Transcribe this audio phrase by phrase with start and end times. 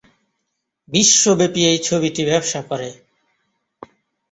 [0.89, 2.89] বিশ্বব্যাপী এই ছবিটি ব্যবসা করে।